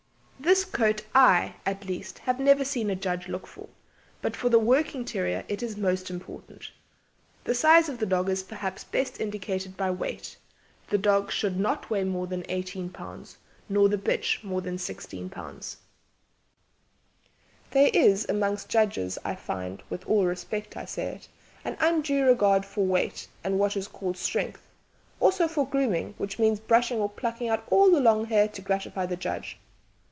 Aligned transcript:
This 0.43 0.63
under 0.65 0.77
coat 0.77 1.05
I, 1.13 1.53
at 1.67 1.85
least, 1.85 2.17
have 2.19 2.39
never 2.39 2.65
seen 2.65 2.89
a 2.89 2.95
judge 2.95 3.27
look 3.27 3.45
for, 3.45 3.69
but 4.23 4.35
for 4.35 4.49
the 4.49 4.57
working 4.57 5.05
terrier 5.05 5.45
it 5.47 5.61
is 5.61 5.77
most 5.77 6.09
important. 6.09 6.71
The 7.43 7.53
size 7.53 7.87
of 7.89 7.99
the 7.99 8.07
dog 8.07 8.27
is 8.27 8.41
perhaps 8.41 8.83
best 8.83 9.21
indicated 9.21 9.77
by 9.77 9.91
weight. 9.91 10.37
The 10.89 10.97
dog 10.97 11.31
should 11.31 11.59
not 11.59 11.91
weigh 11.91 12.05
more 12.05 12.25
than 12.25 12.43
18 12.49 12.89
lb., 12.89 13.35
nor 13.69 13.87
the 13.87 13.99
bitch 13.99 14.43
more 14.43 14.61
than 14.61 14.79
16 14.79 15.29
lb. 15.29 15.75
"There 17.69 17.91
is 17.93 18.25
among 18.27 18.57
judges, 18.67 19.19
I 19.23 19.35
find 19.35 19.83
with 19.91 20.07
all 20.07 20.25
respect 20.25 20.75
I 20.75 20.85
say 20.85 21.05
it 21.17 21.27
an 21.63 21.77
undue 21.79 22.25
regard 22.25 22.65
for 22.65 22.83
weight 22.83 23.27
and 23.43 23.59
what 23.59 23.77
is 23.77 23.87
called 23.87 24.17
strength, 24.17 24.67
also 25.19 25.47
for 25.47 25.67
grooming, 25.69 26.15
which 26.17 26.39
means 26.39 26.59
brushing 26.59 26.97
or 26.97 27.09
plucking 27.09 27.47
out 27.47 27.63
all 27.69 27.91
the 27.91 28.01
long 28.01 28.25
hair 28.25 28.47
to 28.47 28.61
gratify 28.63 29.05
the 29.05 29.15
judge. 29.15 29.59